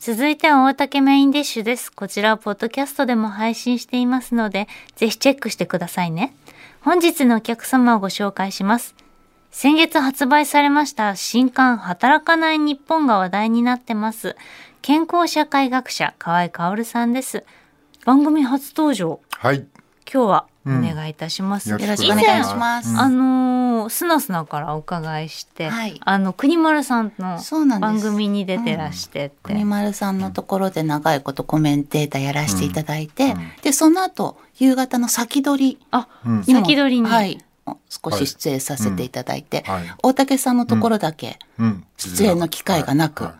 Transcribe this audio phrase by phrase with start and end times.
[0.00, 1.92] 続いては大竹メインディッシュです。
[1.92, 6.34] こちらはポッドキャストでも配信していますので、ぜひチェックしてくださいね。
[6.80, 8.94] 本日のお客様をご紹介します。
[9.50, 14.36] 先月発売されました新刊働かない日本が話題になってます。
[14.80, 17.44] 健康社会学者河合薫さんです。
[18.06, 19.20] 番組初登場。
[19.32, 19.66] はい。
[20.10, 21.72] 今日はお願いいたします。
[21.72, 22.96] うんよろしくお願いします。
[22.98, 26.00] あのー、すなすなからお伺いして、はい。
[26.04, 27.38] あの国丸さんの
[27.80, 36.08] 番組に出てらしてって、国丸さんのところで長いことコメンテーターやらせていただいて、でその後夕方の先取りあ、
[36.44, 37.38] 先取りに、はい、
[37.88, 39.84] 少し出演させていただいて、はい。
[40.02, 41.84] 大竹さんのところだけうん。
[41.96, 43.32] 出演の機会がなく、はい。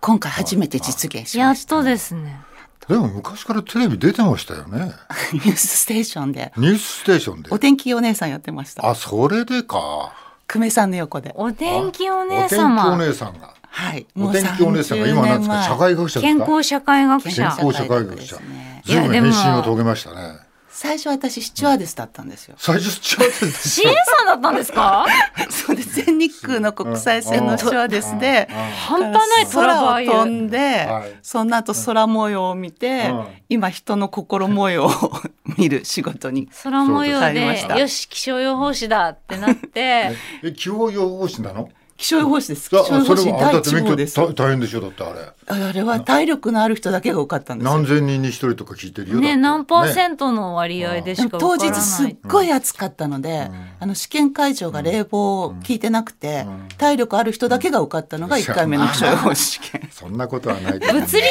[0.00, 1.76] 今回初めて実現しやっました。
[1.76, 2.40] とですね。
[2.88, 4.92] でも昔からテレビ出てましたよね。
[5.32, 7.58] ニュースステーションでニュースステーションでお。
[7.58, 8.88] 天気お姉さんやってました。
[8.88, 10.12] あ、それでか。
[10.46, 11.32] 久米さんの横で。
[11.36, 13.52] お天気おお姉天気お様、姉さんが。
[13.70, 14.06] はい。
[14.16, 17.42] お天気お姉さんが今なんですか社会学者です健か康社会学健者。
[17.44, 18.82] 康社会学者ね。
[18.86, 20.47] ずいぶん変身を遂げましたね。
[20.80, 22.54] 最初私スチュワーデスだったんですよ。
[22.56, 23.68] 最初違うです。
[23.68, 25.04] 支援さんだったんですか？
[25.50, 26.04] そうです。
[26.04, 28.48] 全日空の国際線のスチュワーデスで、
[28.86, 34.90] 半端ない空を飛んで、はいその後空模様を見て、うん今人の心模様を
[35.58, 36.48] 見る仕事に。
[36.62, 37.44] 空模様で、
[37.78, 40.12] よし、気象予報士だってなって、
[40.44, 41.70] え、気象予報士なの？
[41.98, 42.70] 気象予報士です。
[42.70, 44.16] 気あ象予報士それはあん第たって免許一号です。
[44.20, 45.66] 大大変でしょだってあれ。
[45.68, 47.86] あれは体力のある人だけが多かったんですよ何。
[47.88, 49.20] 千人に一人とか聞いてるよ。
[49.20, 51.80] ね、何パーセねントの割合ででしかも当分からない。
[51.80, 56.46] 日すっごい暑かったので、あの試験会場が冷房を効いてなくて、
[56.78, 59.88] 体力ある人だけが受かったのが1回目の気象予報士試験。
[59.90, 60.78] そんなことはない。
[60.78, 61.28] 物理的なや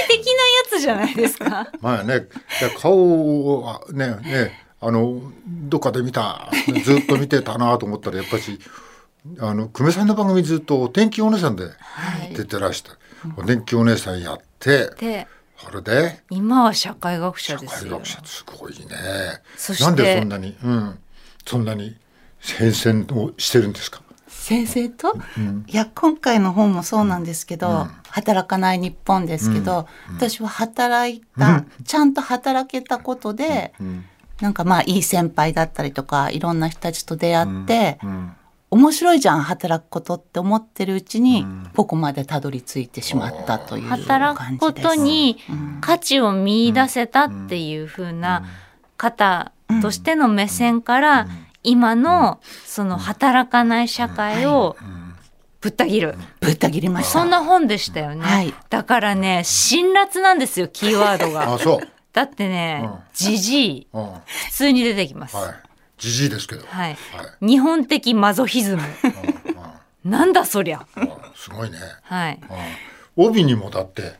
[0.70, 1.72] つじゃないですか？
[1.80, 2.28] まあね、
[2.82, 2.94] 顔
[3.62, 6.52] をねねあのどっかで見た
[6.84, 8.60] ずっと見てたなと思ったらやっぱし
[9.40, 11.70] あの久米さんの番組ずっとお天気お姉さんで
[12.36, 12.92] 出てらして、
[13.36, 16.24] お天気お姉さんやってで、それで？
[16.30, 17.98] 今は社会学者社ですよ。
[17.98, 18.08] 会学。
[18.08, 18.22] 者。
[18.26, 18.86] すごいね。
[19.56, 20.58] そしてなんでそんなに？
[20.64, 21.00] うん。
[21.46, 21.96] そんなに
[22.40, 24.02] 変遷をしてるんですか？
[24.30, 25.14] 先生と、
[25.68, 33.74] いや今回の本もそうなんですけど、働かない日本ですけど、私は働いた、ちゃんと働けたことで、
[34.40, 38.00] なんかまあいい先輩だったりとかいろんな人たちと出会って、
[38.70, 41.46] 面白いじゃん働くことって思ってるうちに、
[41.76, 44.14] ここまでたどり着いてしまったという感じです。
[44.14, 45.38] 働くことに
[45.80, 48.44] 価値を見出せたっていう風な
[48.98, 49.52] 方
[49.82, 51.28] としての目線から
[51.64, 54.76] 今のその働かない社会を
[55.62, 56.16] ぶった切る。
[56.40, 57.20] ぶった切りました。
[57.20, 58.22] そんな本でしたよね。
[58.22, 58.54] はい。
[58.70, 61.54] だからね、辛辣なんですよ、キーワードが。
[61.54, 61.80] あそう。
[62.14, 64.02] だってね、じじい、うん。
[64.02, 65.36] は普通に出てきます。
[65.36, 65.40] い
[65.98, 66.98] じじいですけど、はい。
[67.14, 68.82] はい日本的マゾヒズム。
[70.04, 70.86] なんだそりゃ。
[70.96, 72.40] うんすごいねはい。
[73.16, 74.14] 帯にもだって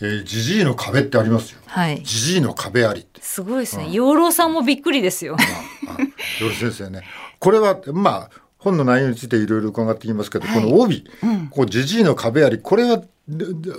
[0.00, 2.02] えーじじいの壁ってありますよはい。
[2.02, 3.90] じじいの壁ありってすごいですね。
[3.90, 5.36] 養老さんもびっくりですよ。
[6.40, 7.02] よろ先生ね。
[7.38, 11.04] これはまあ本の内容についていろいろ伺っていきますけど、この帯、
[11.50, 13.02] こうジジイの壁あり、これは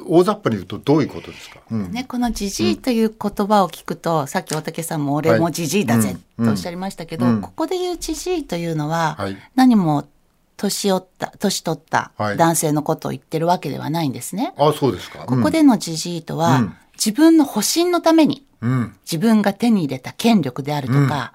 [0.08, 1.60] 大雑把に言うとどういうことですか？
[1.72, 1.92] うん。
[1.92, 6.46] ね、この「じじい」という言葉を聞くと、さっき大竹さんも「俺もじじいだぜ」うん。
[6.46, 7.42] とおっしゃいましたけど、うん。
[7.42, 9.38] ここで言う「じじい」というのは、はい。
[9.56, 10.08] 何も
[10.58, 12.38] 年寄った年取ったはい。
[12.38, 14.54] 男性のことを言ってるわけではないんですね。
[14.58, 15.20] あ、そうですか。
[15.26, 16.76] ここでの「じじい」とは、うん。
[16.94, 21.34] 自分の保身のためにうん、うん、自分が手に入れた権力であるとか、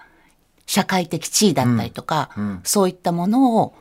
[0.67, 3.75] 社会的地位だったりとか、うんそういったものを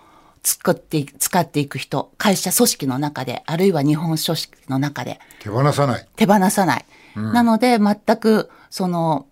[0.43, 6.07] 作ってい使っていく人会社組織の中であるいは日本組織の中で手放さない。
[6.15, 6.85] 手放さない。
[7.15, 9.25] なので全くその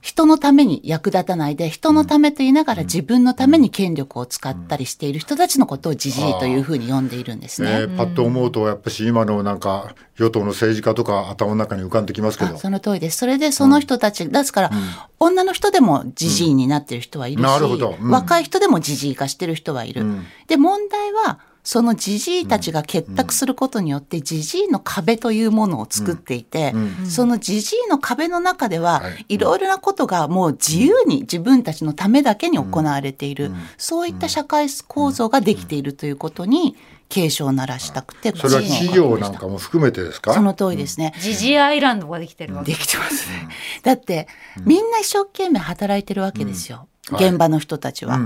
[0.00, 7.70] 人のために役立たないで人のためと言いながら自分のために権力を使ったりしている人たちのことをじじいというふうに呼んでいるんですね。
[7.70, 12.54] えーパッと思うとやっぱし今のなんか与党の政治家とか頭の中に浮かんできますけど。
[12.54, 12.58] あ。
[12.58, 13.18] その通りです。
[13.18, 14.70] それでその人たち、ですから、
[15.18, 17.96] 女の人でもじじいになってる人はいるし、なるほど。
[18.00, 18.10] うん。
[18.10, 20.04] 若い人でもじじい化してる人はいる。
[20.04, 20.24] ん。
[20.46, 26.74] で、問題は、そのじじいたちが結託することによって、じじいの壁というものを作っていて、
[27.08, 36.76] そのじじいの壁の中でははい、いろいろなことがもう自由に自分たちのためだけに行われている、そういった社会構造ができているということに、
[37.08, 40.34] 警鐘を鳴らしたくて、それは企業なんかも含めてですか？
[40.34, 41.14] その通りですね。
[41.20, 42.72] ジジイアイランドができてるわけ。
[42.72, 43.48] できてますね。
[43.82, 44.28] だって、
[44.64, 46.88] みんな一生懸命働いてるわけですよ。
[47.10, 47.28] はい。
[47.28, 48.18] 現場の人たちは。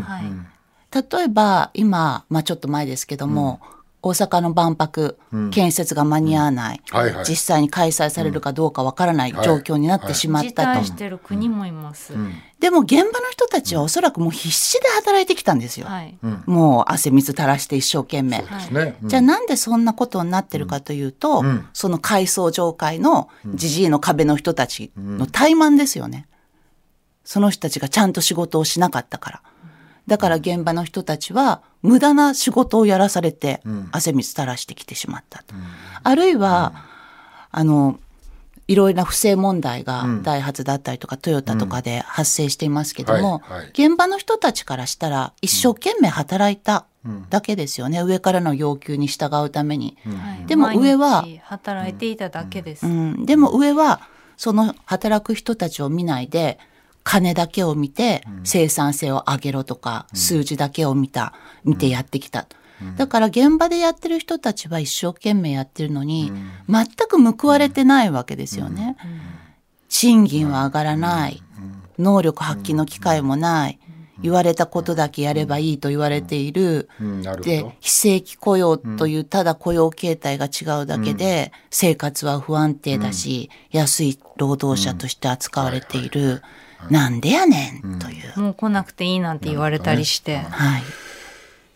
[0.92, 3.60] うんはい例えば、今、まあちょっと前ですけども、
[4.00, 5.18] 大阪の万博、
[5.50, 7.24] 建設が間に合わない、はいはい。
[7.24, 12.14] 実際に開催されるかどうかわからない状況になってしまっ辞たと、退してる国もいます。
[12.60, 16.16] でも現場の人たちはおそらくもう必死で働いてきたんですよ、はい。
[16.46, 18.96] もう汗水垂らして一生懸命、ですね。
[19.02, 19.08] うん。
[19.08, 21.68] じゃあなんでそんなことになってるかというと、ん。
[21.72, 26.28] その改装上会のじじいの壁の人たちの怠慢ですよね。
[27.24, 29.42] その人たちがちゃんと仕事をしなかったから。
[30.08, 33.60] だから現場の人たちは無駄な仕事をやらされて
[33.92, 35.54] 汗水垂らしてきてしまったと。
[36.02, 36.72] あるいは、
[37.50, 38.00] あの、
[38.66, 43.68] いろいろな不正問題がダイハツだったりとかトヨタとかで発生していますけども、はいはい。
[43.68, 46.86] 現場の人たちからしたら一生懸命働いた
[47.28, 49.96] だけですよね、上からの要求に従うために。
[50.04, 50.46] はい。
[50.46, 52.86] でも上は働いていただけです。
[52.86, 54.00] うん、でも上は
[54.36, 56.58] その働く人たちを見ないで
[57.08, 61.32] 金だけを見て生産性を上げろとか、数字だけを見た
[61.64, 62.46] 見てやってきた。
[62.98, 66.30] だから現場でやってる人たちは一生懸命やってるのに、
[66.68, 68.98] 全く報われてないわけですよね。
[69.88, 71.42] 賃金は上がらない。
[71.98, 73.78] 能力発揮の機会もない。
[74.20, 76.90] 言われたことだけやればいいと言われている。
[77.40, 77.72] でど。
[77.80, 86.42] 非正規雇用というただ雇用形態が違うだけで、生活は不安定だし、安い労働者として扱われている、
[86.90, 90.38] なんでやねんという、もう来なくていいなんて言われたりして。
[90.38, 90.82] はい。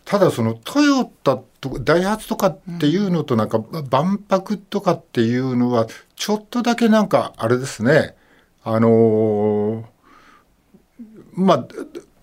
[0.05, 3.59] ただそのトヨタとかダイハツとかっていうのとなんか
[3.89, 8.15] 万博とかっていうのはちょっとだけなんかあれですね。
[8.63, 9.83] あのー
[11.35, 11.67] まあ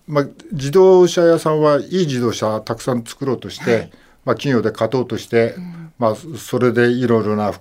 [0.07, 3.91] まあ自動車屋さんはいい自動車たくさん作ろうとして、
[4.25, 5.55] まあ企業で勝とうとして、
[5.97, 7.53] まあそれでいろいろな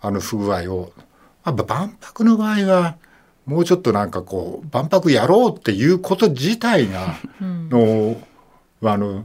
[0.00, 0.92] あの不具合を、
[1.44, 2.96] まあ、万博の場合は
[3.48, 8.16] もうちょっとなんかこう万博やろうっていうこと自体が の、
[8.82, 9.24] あの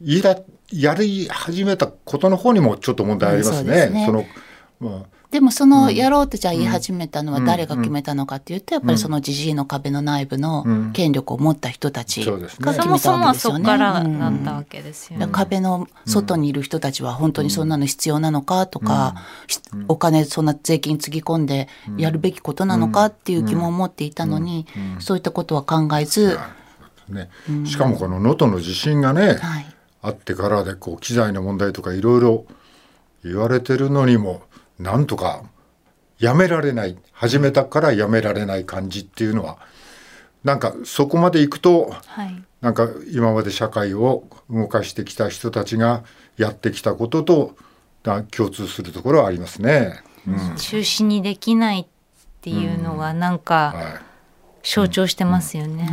[0.00, 0.38] 言いだ
[0.72, 4.06] やり始めたことの方にもちょっと問題ありますうんそねね。
[4.06, 4.24] その
[4.80, 10.64] まあでもそのやろうとじゃあ言い始めたのは誰が決めたのかっていうとやっぱりそのじじいの壁の内部の
[10.94, 12.64] 権力を持った人たちそうですね。
[12.64, 13.58] が決めたわけですよね。
[13.58, 14.18] そこからうん。
[14.18, 19.16] だったわけです壁の外にいる人たちは本当にそんなの必要なのかとか、
[19.46, 24.66] しお金そんな税金つぎ込んでやるべきことなのかっていう疑問を持っていたのに、
[24.98, 26.38] そういったことは考えず、
[27.08, 27.28] ね、
[27.66, 29.66] しかもこの能登の地震がね、はい、
[30.00, 32.46] あってからでこう機材の問題とかいろいろ
[33.24, 34.42] 言われてるのにも
[34.78, 35.42] なんとか
[36.18, 39.58] やめられない始めたからやめられない感じっていうのは
[40.44, 42.44] なんかそこまでいくとはい。
[42.60, 46.02] なんか今まで社会を動かしてきた人たちが
[46.36, 47.56] やってきたことと
[48.02, 50.02] だ共通するところはありますね。
[50.26, 51.86] うん中止にできないっ
[52.40, 54.08] ていうのがなんかはい
[54.62, 55.88] 象徴してますよね。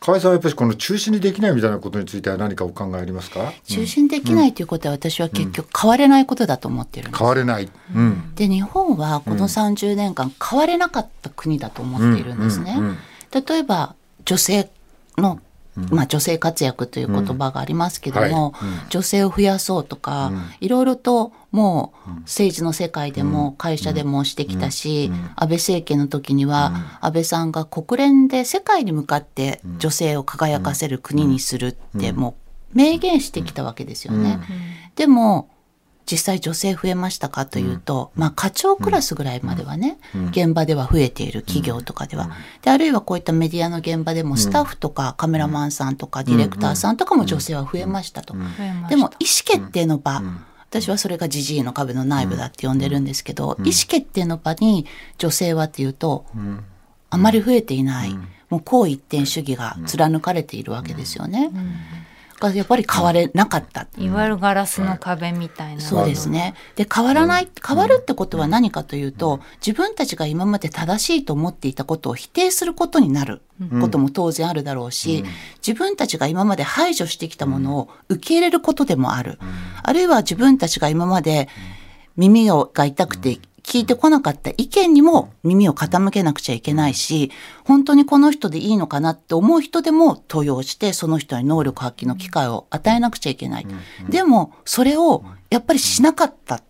[0.00, 7.18] 河合さんはやっぱりこの中止にできないみたいなことについては何かお考えありますか、中心できないということは私は結局変われないことだと思ってるんです。
[7.18, 7.68] 変われない。
[7.96, 8.34] うん。
[8.34, 12.74] で日本はこの30年間変われなかった国だと思っているんですね。
[12.76, 12.98] うんうんうん
[13.32, 13.94] 例えば
[14.24, 14.70] 女性
[15.18, 15.40] の、
[15.90, 18.68] まあ、女性活躍という言葉がありますけども、はい。
[18.68, 18.88] うん。
[18.88, 32.36] 女性を増やそうとか、いろいろともう政治の世界でも会社でもしてきたし、安倍政権の時には安倍さんが国連で世界に向かって女性を輝かせる国にするっても
[32.74, 34.38] う明言してきたわけですよね。
[34.96, 35.50] でも
[36.10, 39.98] 実際女性増えましたかというと、まあ課長クラスぐらいまではね、
[40.30, 42.30] 現場では増えている企業とかでは、
[42.62, 48.34] であるいはこういったメディアの現場でもスタッフとかカメラマンさんとかディレクターさんとかも女性は増えましたと。
[48.88, 50.22] でも意思決定の場、
[50.70, 54.86] 私はそれがジジイの壁の内部だって呼んでるんですけど、意思決定の場に
[55.18, 56.24] 女性はっていうと、
[57.10, 58.16] あまり増えていない、
[58.48, 61.50] もう好一点主義が貫かれているわけですよね。
[62.38, 63.86] がやっぱり変われなかった。
[63.98, 65.80] いわゆるガラスの壁みたいな。
[65.80, 66.54] そうですね。
[66.74, 73.42] で、変わらない、変わるってことは何かというと、自分たちが今まで正しいと思っていたことを否定することになる
[73.80, 75.24] ことも当然あるだろうし、
[75.66, 79.38] 自分たちが今まで排除してきたものを受け入れることでもある。
[79.82, 81.48] あるいは自分たちが今まで
[82.16, 87.32] 耳をが痛くて聞いてこなかった意見にも耳を傾けなくちゃいけないし、
[87.64, 93.66] 本当にこの人でいいのかなって思う人でも登用して、その人に能力発揮の機会を与えなくちゃいけない。
[94.08, 96.62] でも、それをやっぱりしなかった。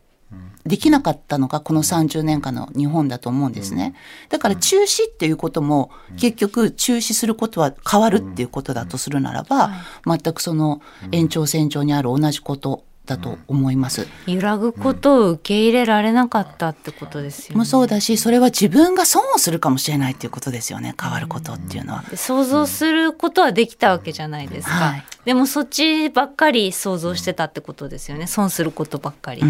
[0.65, 3.95] できなかったのがこの30年間の日本だと思うんですね。
[4.31, 9.71] だから中止っていうことも結局中止することは変わるっていうことだとするならば、
[10.05, 10.81] 全くその
[11.13, 14.07] 延長線上にある同じことだと思います。
[14.27, 17.59] 揺らぐことを受け入れられなかったってことですよね。
[17.59, 20.95] もそうだしそれは自分が損をするかもしれないっていうことですよね。
[21.01, 22.05] 変わることっていうのは。
[22.11, 25.05] で想像することはできたわけじゃないですか、はい。
[25.25, 28.27] でもそっちばっかり想像してたってことですよね。
[28.27, 29.43] 損することばっかり、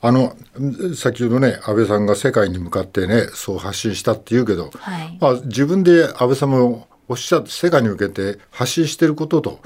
[0.00, 0.36] あの
[0.94, 5.18] 先ほどね安倍さんが世界に向かってねそう発信したっていうけど、はい。
[5.20, 9.60] まあ、自分で安倍さんもおっしゃって世界に向けて発信していることと、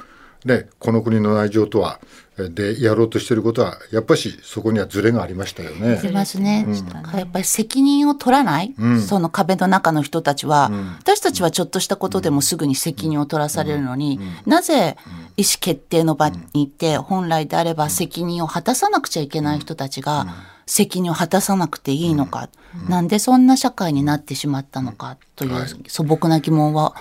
[0.44, 6.00] ね、この国の内情とはえでやろうとしていることはやっぱしそこにはズレがありましたよね。
[6.02, 6.66] 出ますね、
[7.14, 8.74] やっぱり責任を取らない、
[9.06, 14.96] その壁の中の人たちは、私たちはちょっとしたことでもすぐに責任を取らされるのに、なぜ
[15.36, 20.26] 意思決定の場に行って本来であれば責任を果たさなくちゃいけない人たちが
[20.66, 22.48] 責任を果たさなくていいのか、
[22.88, 26.94] なんでそんな社会になってしまったのかという素朴な疑問は、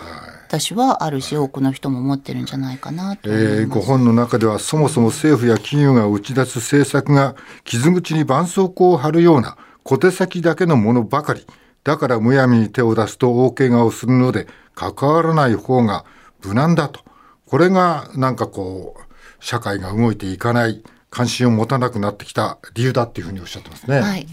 [0.52, 3.30] 私はあるし多くの人も持ってるんじゃないかなと。
[3.32, 11.48] えーご本の中ではそもそも政府や企業が打ち出す政策が傷口に絆創膏を貼るような小手先だけのものばかり。
[11.86, 16.04] だからむやみに手を出すと大怪我をするので関わらない方が
[16.44, 17.00] 無難だと。
[17.46, 19.02] これがなんかこう
[19.40, 24.00] 社会が動いていかない関心を持たなくなってきた理由だっていうふうにおっしゃってますね。
[24.00, 24.26] はい、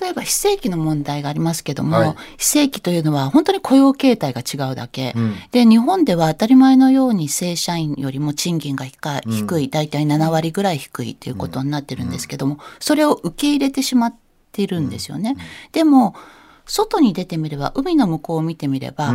[0.00, 2.14] 例えば非正規の問題がありますけども、はい。
[2.38, 5.12] 非正規というのは本当に雇用形態が違うだけ、
[5.50, 8.96] で日本では当たり前のように正社員よりも賃金が低
[9.26, 14.14] い低い大体7割ぐらい低いということになってるんですけども、それを受け入れてしまっ
[14.52, 15.36] ているんですよね。
[15.72, 16.14] でも
[16.64, 19.12] 外に出てみれば海の向こうを見てみれば、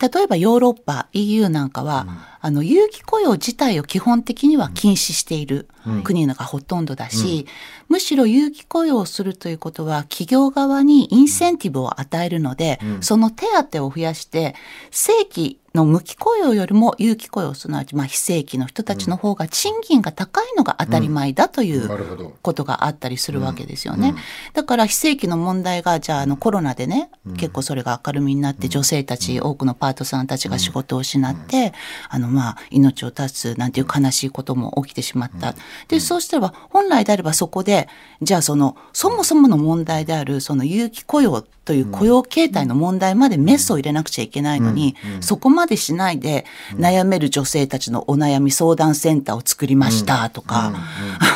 [0.00, 2.06] 例えばヨーロッパ EU なんかは、
[2.40, 5.68] あの有期雇用自体を基本的には禁止している
[6.04, 7.46] 国がほとんどだし、
[7.88, 14.54] むしろ有期雇用をするということは企業側にインセンティブを与えるので、その手当を増やして
[14.90, 24.14] 正規の無期雇用よりも有期雇用すなわちまあ非正規の人たちの方が賃金が高いのが当たり前だということがあったりするわけですよね。
[24.54, 31.72] だから非正規の問題がじゃああのコロナでね、結構それが明るみになって女性たち、多くのパートさんたちが仕事を失って、
[32.08, 35.54] あのまあ命を絶つなんていう悲しいことも起きてしまった。
[35.86, 37.88] でそうしたら本来であればそこで
[38.20, 46.46] じゃあそのそもそもの問題であるその有期雇用という雇用形態の問題までメスを入れなくちゃいけないのに、そこまでしないで
[46.76, 50.72] 悩める女性たちのお悩み相談センターを作りましたとか、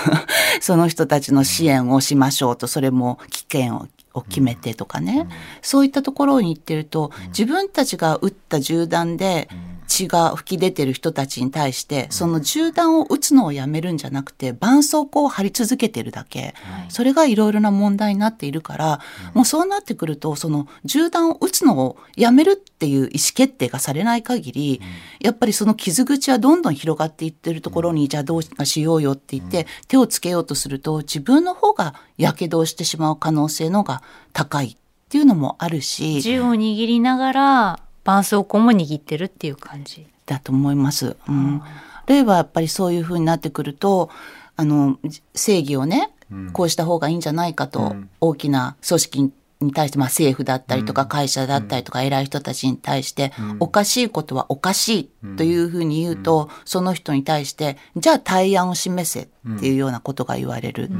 [0.62, 5.26] その人たちの支援をしましょうとそれも危険をを決めてとかね、
[5.60, 9.48] そういったところに行ってると自分たちが撃った銃弾で
[9.92, 16.54] 血が噴き出てる人たちに対してその銃弾を撃つのをやめるんじゃなくて絆創膏を貼り続けてるだけ、
[16.88, 19.00] それがいろいろな問題になっているから、
[19.34, 24.80] もうそうなってくるとその銃弾を撃つのをやめるっていう意思決定がされない限り、
[25.20, 34.76] やっぱりその傷口はどんどん広がっていってるところに、じゃあどうかしようよって言って、手をつけようとすると自分の方がやけどをしてしまう可能性のが高いっ
[35.10, 36.22] ていうのもあるし。
[36.22, 41.16] 銃を握りながら絆創膏も握ってるっていう感じだと思います。
[41.28, 41.62] うん、
[42.06, 44.10] 例はやっぱりそういうふうになってくると
[44.56, 44.98] あの
[45.34, 46.12] 正義をね
[46.52, 60.90] こうした方がいいんじゃないかと、大きな組織に対して、まあ、政府だったりとか会社だったりとか偉い人たちに対して、おかしいことはおかしいというふうに言うと、その人に対してじゃあ対案を示せっていうようなことが言われる。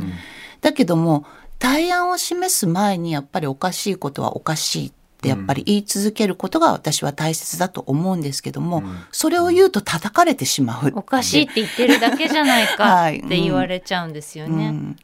[0.61, 1.25] だけども
[1.59, 10.93] 対案を示す前にやっぱりおかしいことはおかしいってやっぱり言い続けることが私は大切だと思うんですけども、それを言うと叩かれてしまう。
[10.97, 13.21] おかしいって言ってるだけじゃないかはい。
[13.21, 14.67] って言われちゃうんですよね。
[14.67, 14.97] うん。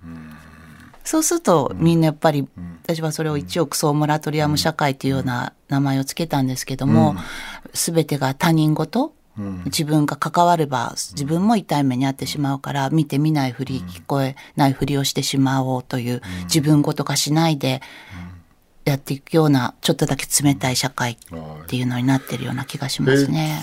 [1.04, 2.48] そうするとみんなやっぱり、
[2.82, 7.14] 私はそれを一億総モラトリアム社会というような名前をつけたんですけども、
[7.72, 9.12] 全てが他人事
[9.66, 17.80] 自分が関われば自分も痛い目に遭ってしまうから見て見ないふり聞こえないふりをしてしまおうという自分事化しないで
[18.90, 21.16] やっていくようなちょっとだけ冷たい社会っ
[21.66, 23.61] ていうのになってるような気がしますね。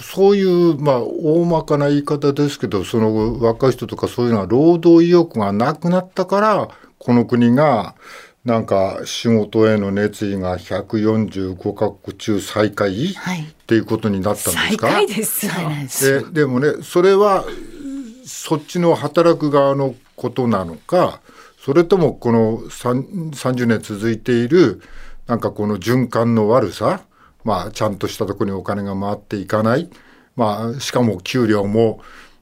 [0.00, 6.68] そういう、まあ、大まかな言い方ですけど、その若い人とかそういうのは労働意欲がなくなったから、
[6.98, 7.94] この国が、
[8.44, 15.52] なんか仕事への熱意が145カ国中最下位、はいっていうことになったんです最か下位ですよ。
[15.52, 17.44] そうなんですででもねそれは
[18.24, 21.20] そっちの働く側のことなのか
[21.66, 24.80] それともこの30年続いている
[25.26, 27.02] なんかこの循環の悪さ、
[27.42, 29.90] まあ、ちゃんとしたとこにお金が回っていかない、
[30.36, 32.00] まあ、しかも給料も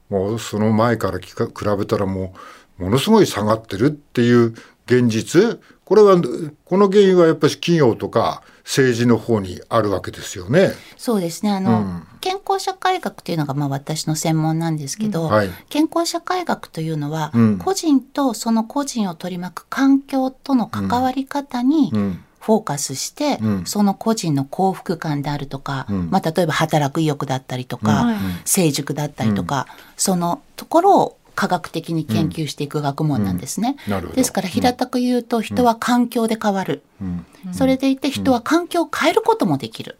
[0.09, 1.33] もうその前から比
[1.75, 2.35] べたらも
[2.77, 4.53] うものすごい下がってるっていう
[4.85, 5.59] 現実。
[5.83, 6.19] これは
[6.65, 10.71] この原因はやっぱり企業とか政治の方にあるわけですよね。
[10.97, 11.51] そうですね。
[11.51, 15.29] あの、うん、健康社会学というのがまあ私の専門なんですけど、うん。
[15.29, 21.91] はい、健康社会学というのは、うん、個人とその個人を取り巻く環境との関わり方に、
[22.45, 29.65] フォーカスして、うん、その個人の幸福感であるとか、うん、まあ、例えば働く意欲だったりとか、うん、成熟だったりとか、
[29.97, 33.75] そのところを科学的に研究していく学問なんですね。
[34.15, 36.83] ですから平たく言うと人は環境で変わる。
[37.51, 39.99] それでいて人は環境を変えることもできる。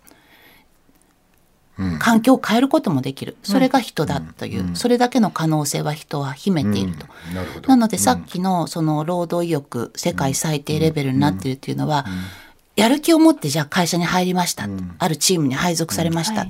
[2.00, 3.36] 環境を変えることもできる。
[3.44, 7.06] それが人だという、それだけの可能性は人は秘めていると、
[7.68, 12.06] なのでさっきのその労働意欲世界最低レベルになっているというのは、
[12.78, 16.48] やる気を持ってじゃあ会社に入りました、あるチームに配属されました、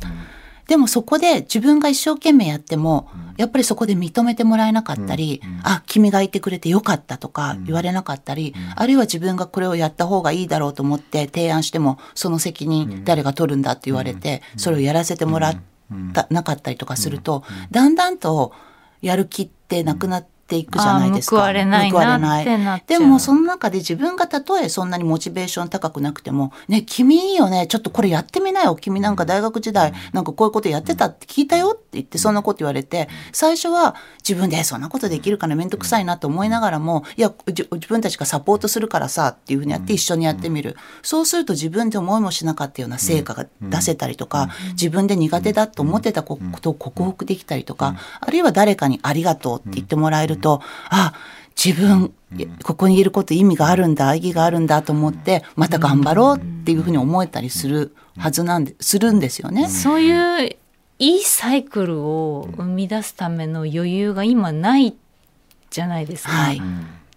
[0.67, 15.57] でもそこで自分が一生懸命やっても、やっぱりそこで認めてもらえなかったり、うん、あ、君がいてくれてよかったとか言われなかったり、あるいは自分がこれをやった方がいいだろうと思って提案しても、その責任誰が取るんだって言われて、それをやらせてもらっ
[16.13, 18.53] たなかったりとかすると、だんだんと
[19.01, 21.37] やる気ってなくなって、ていくじゃないですか。
[21.37, 28.75] 報われないなでもその中で自分がたとえそんなにモチベーション高くなくても、ね、君いいよね、ちょっとこれやってみなよ。
[28.75, 33.95] 君なんか大学時代、なんかこういうことやってたって聞いたよって言ってそんなこと言われて、最初は
[34.27, 40.75] 自分でそんなことできるかな、めんどくさいなと思いながらも、いや、自分たちがサポートするからさっていうふうにやって一緒にやってみる。
[41.01, 51.13] そうすると自分で思いもしなかったような成果が出せたりとか、自分で苦手だと思ってたことを克服できたりとか、あるいは誰かにありがとうって言ってもらえると、あ、
[51.55, 52.13] 自分、
[52.63, 59.69] ここにいること意味があるんだ、意義があるんだと思って、また頑張ろうっていうふうに思えたりするはずなんで、するんですよね。
[59.69, 60.57] そういう
[60.97, 64.95] いいサイクルを生み出すための余裕が今ない
[65.69, 66.31] じゃないですか。
[66.31, 66.61] はい、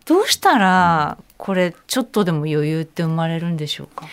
[0.04, 4.06] どうしたらこれちょっとでも余裕って生まれるんでしょうか？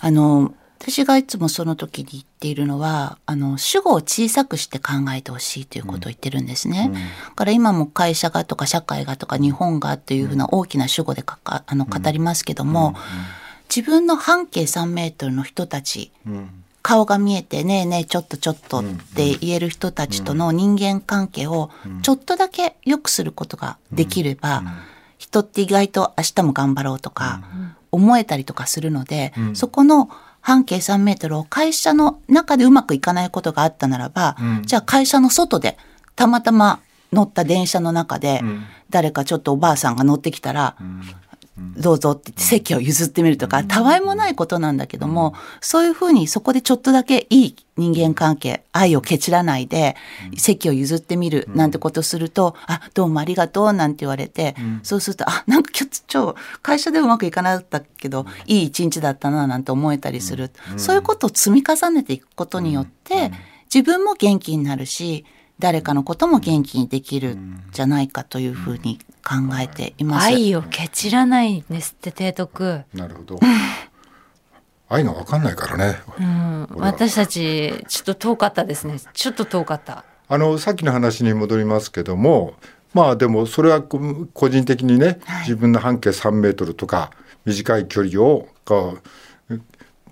[0.00, 6.84] あの私がいつもその時に言っているのはあの主語を小さくして考えてほしいということを言ってるんですね。
[6.86, 7.00] うん、だ
[7.34, 12.94] から今も会社がとか社会がとか日本がというふうな大きな主語でかかあの語りますけども、
[13.68, 16.12] 自分の半径3メートルの人たち、
[16.82, 18.84] 顔が見えてねえねえちょっとちょっとっ
[19.16, 21.70] て言える人たちとの人間関係を
[22.02, 24.62] ちょっとだけ良くすることができれば、
[25.18, 27.42] 人って意外と明日も頑張ろうとか
[27.90, 30.08] 思えたりとかするので、そこの
[30.48, 35.76] 半径3メートルを会社の中でうまくいかないことがあったならば、うん、じゃあ会社の外で
[36.16, 36.80] たまたま
[37.12, 38.40] 乗った電車の中で、
[38.88, 40.74] 誰かちょっとおばあさんが乗ってきたら、
[41.76, 49.96] どうぞって席を譲ってみるとか、たわいもないことなんだけども、そういうふうにそこでちょっとだけいい人間関係、愛を蹴散らないで、
[50.36, 60.50] 席を譲ってみるなんてことすると、あ、どうもありがとうなんて言われて、そうすると、あ、なんか今日、超、会社でうまくいかなかったけど、いい一日だったななんて思えたりする。
[60.76, 63.32] そういうことを積み重ねていくことによって、
[63.72, 65.24] 自分も元気になるし、
[65.58, 67.36] 誰かのことも元気にできる
[67.72, 70.26] じゃないかというふうに考えています。
[70.26, 72.82] 愛を蹴散らないんですって提督。
[72.94, 73.40] なるほど。
[74.88, 75.98] 愛が分かんないからね。
[76.18, 78.98] うん、私たちちょっと遠かったですね。
[79.12, 80.04] ちょっと遠かった。
[80.28, 82.54] あのさっきの話に戻りますけども、
[82.94, 87.10] まあでもそれは個人的にね、自分の半径3メートルとか
[87.44, 88.48] 短い距離を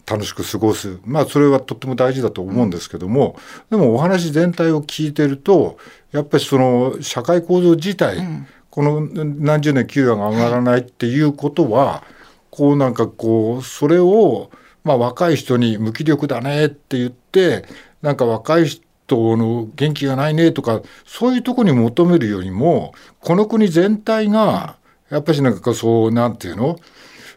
[0.09, 0.99] 楽しく過ごす。
[1.05, 3.37] まあそれはとっても大事だと思うんですけども、
[3.71, 5.79] でもお話全体を聞いてると
[6.13, 8.47] やっぱりその社会構造自体、うん。
[8.69, 12.05] この何十年給与が上がらないっていうことは、
[12.51, 14.51] こうなんかこうそれを
[14.85, 17.65] まあ若い人に無気力だねって言って
[18.03, 24.77] なんか若い人の元気がないねとかそういうとこに求めるよりもこの国全体が
[25.09, 26.79] やっぱしなんかそうなんていうの？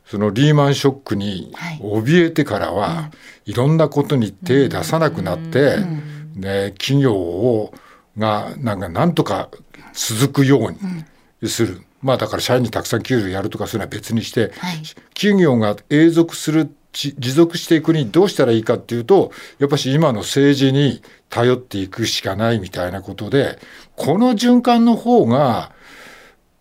[0.09, 3.11] そのリーマンショックに怯えてからは、
[3.45, 5.77] いろんなことに手出さなくなって、
[6.35, 7.73] ね、企業を
[8.17, 9.49] がなんかなんとか
[9.93, 10.71] 続くよう
[11.43, 11.81] にする。
[12.01, 14.81] まあだから社員にたくさん給料やるとかそういうのは別にして、はい、
[15.13, 23.59] 企業が永続する持続していくにどうしたらいいかっていうとやっぱし今の政治に頼っていくしかないみたいなことで
[23.95, 25.71] この循環の方が、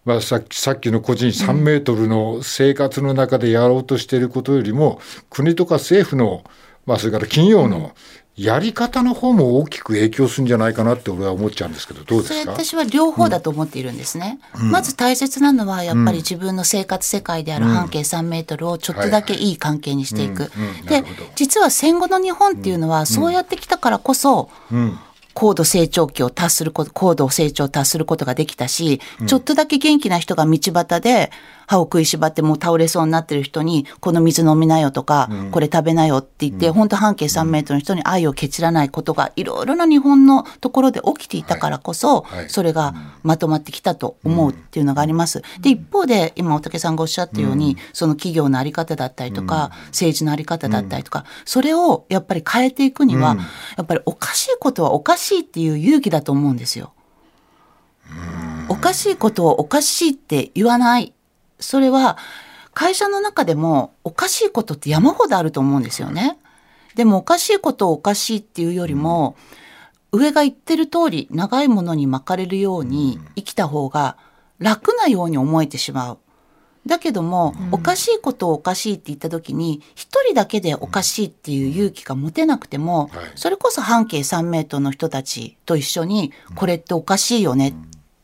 [0.08, 6.42] まあ、さっきさっきの個人3メートルの生活の中でやろうとしていることよりも、国とか政府の
[6.86, 7.94] まあ、それから企業の
[8.34, 12.52] やり方の方も大きく影響するんじゃないかなって俺は思っちゃうんですけどどうですか？
[12.52, 20.50] 私は両方だと思っているんですね、うん、まず大切なのはやっぱり自分の生活世界である半径3メートルをちょっとだけいい関係にしていく、
[20.88, 24.98] で実は戦後の日本っていうのはそうやってきたからこそ、うん
[25.38, 31.30] 高度成長期を達すること、高度成長を達することができたし、ちょっとだけ元気な人が道端で
[31.68, 42.48] 歯を食いしばってもう倒れそうになってる人に、この水飲みなよとか、これ食べなよって言って、本当半径3メートルの人に愛を蹴散らないことがいろいろな日本のところで起きていたからこそ、はいはい。
[42.48, 45.42] それがまとまってきたと思うっていうのがあります。
[45.60, 53.38] で、一方で、今大竹さんがおっしゃったように、その企業のあり方だったりとか、政治のあり方だったりとか、それをやっぱり変えていくには、うん。
[53.38, 53.44] や
[53.82, 56.94] っぱりおかしいことはおかしいっていう勇気だと思うんですよ。
[58.70, 61.12] おかしいことをおかしいって言わない。
[61.60, 62.18] それは
[62.74, 66.38] 会社の中でもおかしいことって山ほどあると思うんですよね。
[66.94, 69.36] でもおかしいことをおかしいっていうよりも、
[70.12, 74.16] 上が言ってる通り長いものに巻かれるように生きた方が
[74.58, 76.18] 楽なように思えてしまう。
[76.86, 83.32] だけども、おかしいことをおかしいって言った時に一人だけでおかしいっていう勇気が持てなくても、はい。
[83.34, 87.74] それこそ半径3メートルの人たちと一緒にこれっておかしいよねっ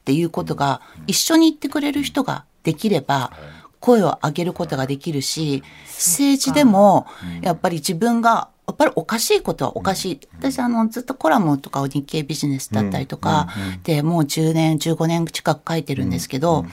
[0.05, 3.31] ていうことが一緒に言ってくれる人ができれば
[3.79, 7.07] 声を上げることができるし政治でも
[7.43, 10.21] やっぱり自分がやっぱりおかしいことはおかしい。
[10.39, 13.49] 私あのずっとコラムとかを日経ビジネスだったりとか
[13.83, 16.65] でもう10年15年近く書いてるんですけど、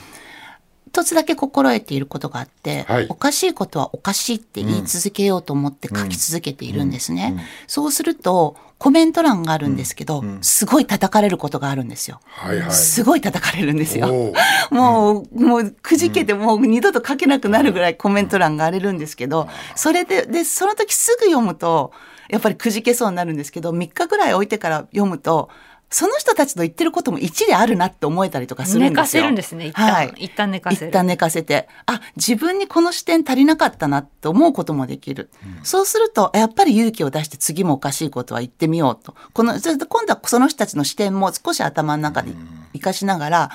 [0.92, 7.46] 一つだけ心得ていることがあって、はいおかしいことはおかしいって言い続けようと思って書き続けているんですね。
[7.66, 12.20] そうするとコメント欄があるんですけど、すごい叩かれることがあるんですよ。
[12.26, 12.72] はいはい。
[12.72, 14.34] すごい叩かれるんですよ。
[14.72, 21.92] もう、もう、くじけてもう二度と書けなくなるぐらいコメント欄が荒れるんですけど、それで、で、その時すぐ読むと、
[22.28, 25.50] やっぱりくじけそうになるんですけど、3日ぐらい置いてから読むと、
[25.92, 28.92] その人たちの言ってることも一理あるなって思えたりとかするんですよ。
[28.92, 31.68] 寝かせるんですね一旦はい、一旦寝かせる一旦寝かせて。
[31.86, 35.30] あ、自分にこの視点足りなかったなって思うこともできる。
[35.64, 39.16] そうすると、やっぱり勇気を出して次もおかしいことは言ってみようと。
[39.34, 42.32] この、それで今度はその人たちの視点も少し頭の中で
[42.74, 43.52] 活かしながら、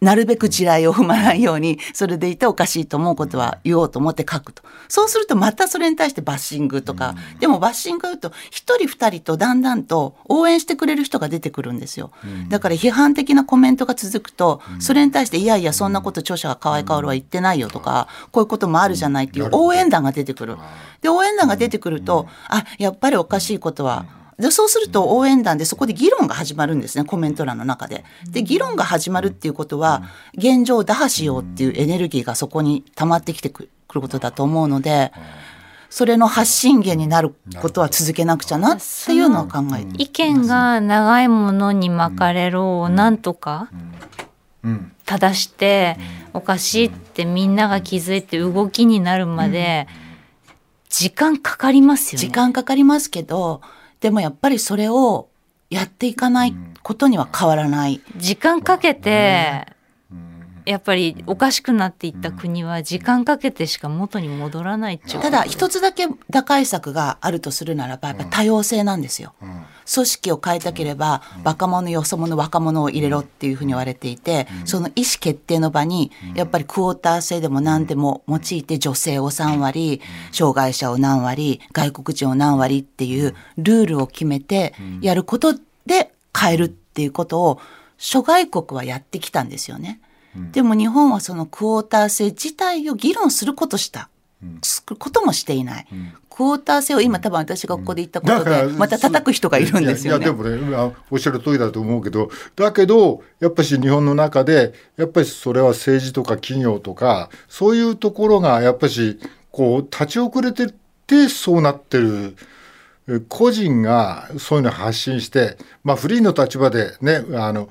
[0.00, 4.62] なるべく地雷を踏まないように、それでいておかしいと思うことは言おうと思って書くと。
[4.88, 12.10] そうするとまたそれに対してバッシングとか、でもバッシング言うと、一人二人とだんだんと応援してくれる人が出てくるんですよ。
[12.48, 20.56] だから批判的なコメントが続くと、それに対して、いやいや、そんなこと著者が河合薫は言ってないよとか、こういうこともあるじゃないっていう応援団が出てくる。
[21.00, 28.04] で、応援団が出てくると、あ、やっぱりおかしいことは、でそうすると応援団でそこで議論が始まるんですねコメント欄の中で。
[28.30, 30.02] で議論が始まるっていうことは
[30.36, 35.12] 現状を打破しようっていうエネルギーがそこに溜まってきてくることだと思うので
[35.90, 40.02] それの発信源になることは続けなくちゃなっていうのを考えて。
[40.02, 43.68] 意見が長いものに巻かれるをなんとか
[44.62, 44.92] うん。
[45.04, 45.98] 正して
[46.32, 49.88] おかしいってみんなが気づいて動きになるまで
[50.88, 52.26] 時間かかりますよね。
[52.26, 53.60] 時間かかりますけど
[54.00, 55.28] でもやっぱりそれを
[55.68, 58.00] やっていかないことには変わらない。
[58.16, 59.66] 時間かけて
[60.70, 69.34] やっぱりおかしくなっていった国は時間かけてしか元に戻らないっちゅうただ一つだけ打開策があるとするならばやっぱ多様性なんですよ。
[69.92, 85.54] 組織を変えたければ若者よそ者若者を入れろっていうふうに言われていてその意思決定の場にやっぱりクォーター制でも何でも用いて女性を3割障害者を何割外国人を何割っていうルールを決めてやること
[85.86, 87.60] で変えるっていうことを
[87.98, 90.00] 諸外国はやってきたんですよね。
[90.52, 94.08] でも日本はそのクォーター制自体を議論することした。
[94.62, 95.86] することもしていない。
[96.30, 100.24] クォーター制を今多分私がここで言ったことで、また叩く人がいるんですよね。
[100.24, 109.18] いやでもねあおっしゃる通りだと思うけどだけどやっぱし日本の中でやっぱりそれは政治とか企業とかそういうところがやっぱし
[109.50, 110.74] こう立ち遅れてっ
[111.06, 112.36] てそうなってる。
[113.08, 117.68] え個人がそういうのを発信して、まあ、フリーの立場でねあの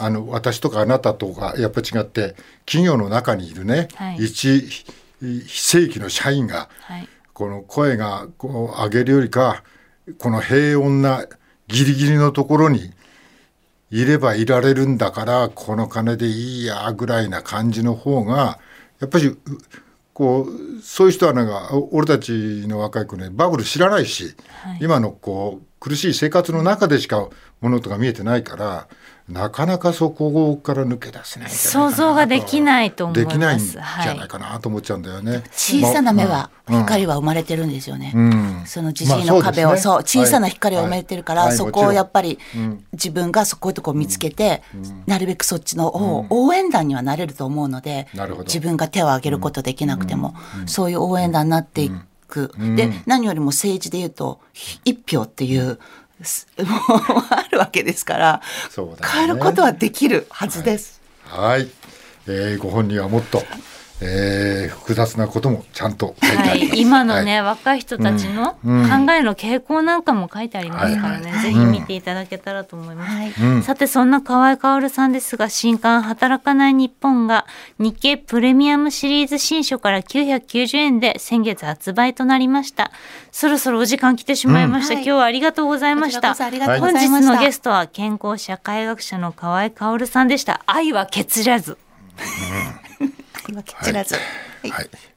[0.00, 2.34] あの私とかあなたとかやっぱ違って
[2.64, 4.16] 企業の中にいるね、はい。
[4.24, 4.60] 一
[5.20, 7.08] 非正規の社員がはい。
[7.32, 9.62] この声がこう上げるよりか
[10.18, 11.24] この平穏な
[11.68, 12.92] ギリギリのところに
[13.90, 18.58] いればいられるんだからこの金でいいやぐらいな感じの方が
[19.00, 19.38] やっぱりう
[20.12, 24.34] こうそういう人はなんかお俺たちの若い子ねバブル知らないし、
[24.80, 27.26] 今のこう苦しい生活の中でしか
[27.62, 28.88] 物とか見えてないから
[29.30, 33.28] なかなかそこから抜け出せない想像ができないと思います。
[33.28, 35.44] できないんじゃはいないかなと思っちゃうんだよね。
[35.52, 38.12] 小さな目はまあ光は生まれてるんですよね。
[38.14, 38.62] うん。
[38.66, 41.48] その自信の壁を、まあそねそう小さな光を埋めてるから、はい。
[41.50, 42.84] はいそこをやっぱりん。
[42.92, 44.62] 自分がそこいうとこを見つけて、
[45.06, 48.08] なるべくそっちの応応援団にはなれると思うので
[48.40, 50.34] 自分が手を挙げることできなくても、
[50.66, 51.90] そういう応援団になってい
[52.26, 54.40] く、で何よりも政治で言うと
[54.84, 55.78] 一票っていう
[57.30, 58.42] あるわけですから、
[59.00, 59.08] ね。
[59.12, 61.00] 変えることはできるはずです。
[61.24, 61.68] はい、
[62.26, 63.42] えー、ご本人はもっと、
[64.02, 66.60] えー、複雑なこともちゃんと書いてあはい。
[66.60, 68.84] ります。、今のね、はい若い人たちの考うん。
[69.10, 73.12] えの傾向なんかも書いてありますからね、はいぜひ見ていただけたらと思います。
[73.14, 73.32] はい。
[73.32, 73.62] うん。
[73.62, 77.46] さてそんな河合薫さんですが新刊「働かない日本」が
[77.78, 82.92] 日経プレミアムシリーズ新書から990円で先月発売となりました。
[83.32, 85.04] そろそろお時間来てしまいました、うんはい。
[85.06, 86.20] 今日はありがとうございました。
[86.20, 87.08] こちらこそありがとうご本日。
[87.20, 90.62] のゲストは健康社会学者の河合薫さんでした。
[90.66, 91.76] 愛は欠らず
[93.48, 94.14] 今切らず。
[94.14, 94.20] は
[94.68, 94.70] い。
[94.70, 95.09] はい